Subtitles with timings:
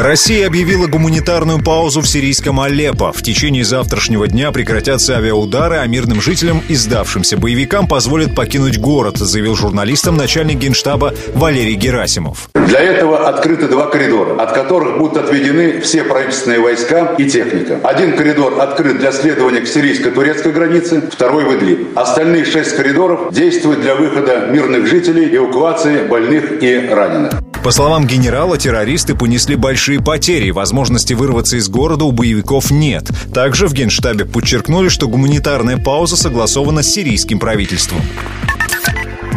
[0.00, 3.12] Россия объявила гуманитарную паузу в сирийском Алеппо.
[3.12, 9.16] В течение завтрашнего дня прекратятся авиаудары, а мирным жителям и сдавшимся боевикам позволят покинуть город,
[9.16, 12.48] заявил журналистам начальник генштаба Валерий Герасимов.
[12.54, 17.80] Для этого открыты два коридора, от которых будут отведены все правительственные войска и техника.
[17.82, 21.98] Один коридор открыт для следования к сирийско-турецкой границе, второй в Идлиб.
[21.98, 27.32] Остальные шесть коридоров действуют для выхода мирных жителей, эвакуации больных и раненых.
[27.68, 33.10] По словам генерала, террористы понесли большие потери, возможности вырваться из города у боевиков нет.
[33.34, 38.00] Также в Генштабе подчеркнули, что гуманитарная пауза согласована с сирийским правительством.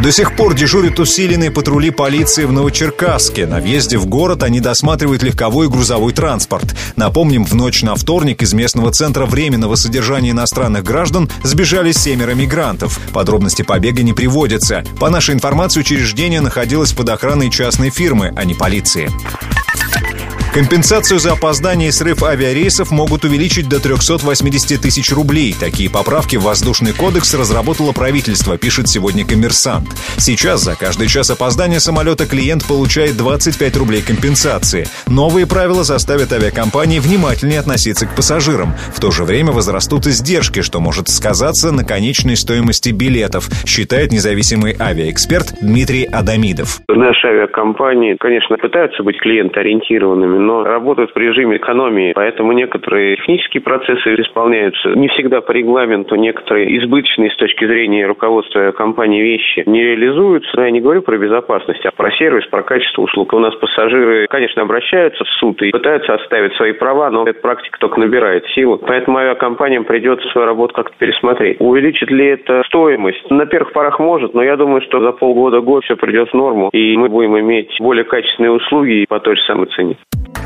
[0.02, 3.46] До сих пор дежурят усиленные патрули полиции в Новочеркасске.
[3.46, 6.74] На въезде в город они досматривают легковой и грузовой транспорт.
[6.96, 12.98] Напомним, в ночь на вторник из местного центра временного содержания иностранных граждан сбежали семеро мигрантов.
[13.12, 14.82] Подробности побега не приводятся.
[14.98, 19.08] По нашей информации, учреждение находилось под охраной частной фирмы, а не полиции.
[20.52, 25.54] Компенсацию за опоздание и срыв авиарейсов могут увеличить до 380 тысяч рублей.
[25.58, 29.88] Такие поправки в Воздушный кодекс разработало правительство, пишет сегодня коммерсант.
[30.18, 34.84] Сейчас за каждый час опоздания самолета клиент получает 25 рублей компенсации.
[35.06, 38.74] Новые правила заставят авиакомпании внимательнее относиться к пассажирам.
[38.94, 44.76] В то же время возрастут издержки, что может сказаться на конечной стоимости билетов, считает независимый
[44.78, 46.82] авиаэксперт Дмитрий Адамидов.
[46.90, 54.14] Наши авиакомпании, конечно, пытаются быть клиентоориентированными, но работают в режиме экономии, поэтому некоторые технические процессы
[54.14, 60.50] исполняются не всегда по регламенту, некоторые избыточные с точки зрения руководства компании вещи не реализуются.
[60.56, 63.32] Но я не говорю про безопасность, а про сервис, про качество услуг.
[63.32, 67.78] У нас пассажиры, конечно, обращаются в суд и пытаются отставить свои права, но эта практика
[67.78, 68.78] только набирает силу.
[68.78, 71.56] Поэтому авиакомпаниям придется свою работу как-то пересмотреть.
[71.60, 73.30] Увеличит ли это стоимость?
[73.30, 76.96] На первых порах может, но я думаю, что за полгода-год все придет в норму, и
[76.96, 79.96] мы будем иметь более качественные услуги по той же самой цене.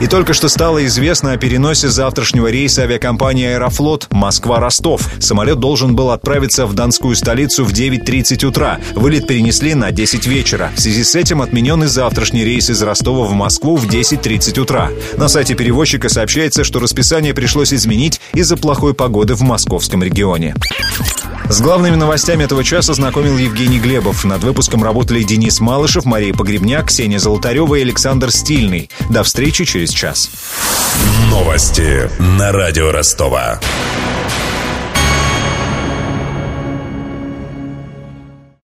[0.00, 5.08] И только что стало известно о переносе завтрашнего рейса авиакомпании «Аэрофлот» Москва-Ростов.
[5.20, 8.78] Самолет должен был отправиться в донскую столицу в 9.30 утра.
[8.94, 10.70] Вылет перенесли на 10 вечера.
[10.76, 14.90] В связи с этим отменен и завтрашний рейс из Ростова в Москву в 10.30 утра.
[15.16, 20.54] На сайте перевозчика сообщается, что расписание пришлось изменить из-за плохой погоды в московском регионе.
[21.48, 24.24] С главными новостями этого часа знакомил Евгений Глебов.
[24.24, 28.90] Над выпуском работали Денис Малышев, Мария Погребняк, Ксения Золотарева и Александр Стильный.
[29.10, 30.30] До встречи через час.
[31.30, 33.60] Новости на радио Ростова.